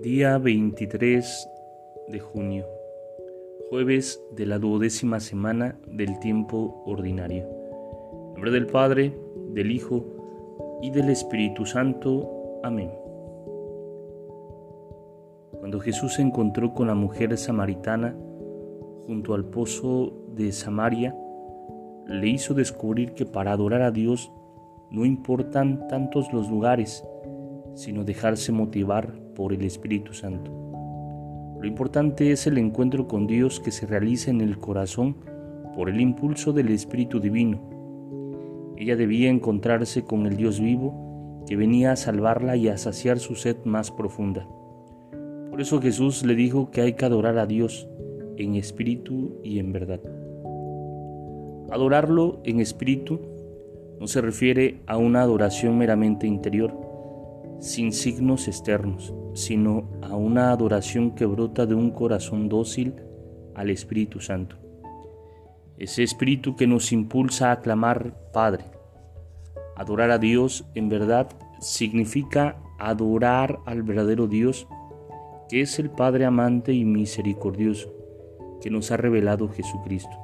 [0.00, 1.48] Día 23
[2.08, 2.64] de junio,
[3.68, 7.44] jueves de la duodécima semana del tiempo ordinario.
[8.28, 9.14] En nombre del Padre,
[9.50, 10.06] del Hijo
[10.80, 12.60] y del Espíritu Santo.
[12.62, 12.90] Amén.
[15.60, 18.16] Cuando Jesús se encontró con la mujer samaritana
[19.06, 21.14] junto al pozo de Samaria,
[22.06, 24.32] le hizo descubrir que para adorar a Dios
[24.90, 27.04] no importan tantos los lugares,
[27.74, 30.50] sino dejarse motivar por el Espíritu Santo.
[31.60, 35.16] Lo importante es el encuentro con Dios que se realiza en el corazón
[35.74, 37.60] por el impulso del Espíritu Divino.
[38.76, 43.34] Ella debía encontrarse con el Dios vivo que venía a salvarla y a saciar su
[43.34, 44.46] sed más profunda.
[45.50, 47.88] Por eso Jesús le dijo que hay que adorar a Dios
[48.38, 50.00] en espíritu y en verdad.
[51.70, 53.20] Adorarlo en espíritu
[54.00, 56.74] no se refiere a una adoración meramente interior,
[57.62, 62.96] sin signos externos, sino a una adoración que brota de un corazón dócil
[63.54, 64.56] al Espíritu Santo.
[65.78, 68.64] Ese Espíritu que nos impulsa a clamar Padre.
[69.76, 71.28] Adorar a Dios en verdad
[71.60, 74.66] significa adorar al verdadero Dios,
[75.48, 77.94] que es el Padre amante y misericordioso,
[78.60, 80.16] que nos ha revelado Jesucristo.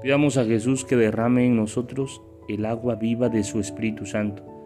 [0.00, 4.59] Pidamos a Jesús que derrame en nosotros el agua viva de su Espíritu Santo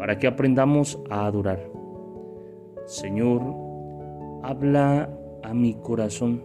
[0.00, 1.60] para que aprendamos a adorar.
[2.86, 3.42] Señor,
[4.42, 5.10] habla
[5.42, 6.42] a mi corazón,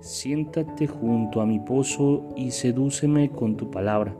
[0.00, 4.14] siéntate junto a mi pozo y sedúceme con tu palabra.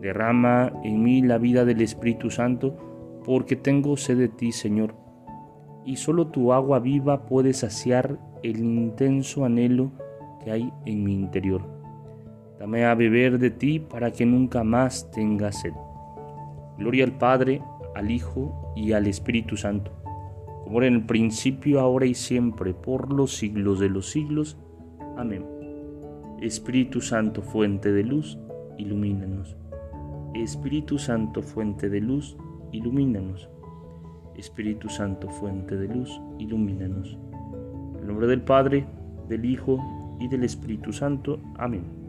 [0.00, 2.76] Derrama en mí la vida del Espíritu Santo,
[3.24, 4.94] porque tengo sed de ti, Señor,
[5.84, 9.90] y solo tu agua viva puede saciar el intenso anhelo
[10.44, 11.62] que hay en mi interior.
[12.60, 15.72] Dame a beber de ti para que nunca más tenga sed.
[16.80, 17.62] Gloria al Padre,
[17.94, 19.92] al Hijo y al Espíritu Santo,
[20.64, 24.56] como era en el principio, ahora y siempre, por los siglos de los siglos.
[25.18, 25.44] Amén.
[26.40, 28.38] Espíritu Santo, fuente de luz,
[28.78, 29.58] ilumínanos.
[30.34, 32.38] Espíritu Santo, fuente de luz,
[32.72, 33.50] ilumínanos.
[34.38, 37.18] Espíritu Santo, fuente de luz, ilumínanos.
[38.00, 38.86] En nombre del Padre,
[39.28, 39.78] del Hijo
[40.18, 41.40] y del Espíritu Santo.
[41.58, 41.99] Amén.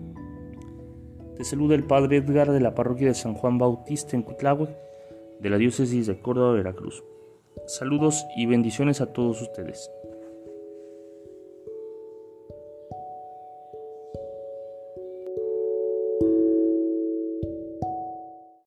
[1.38, 4.70] Te saluda el Padre Edgar de la parroquia de San Juan Bautista en Cuitláhuac,
[5.40, 7.04] de la diócesis de Córdoba, Veracruz.
[7.68, 9.90] Saludos y bendiciones a todos ustedes.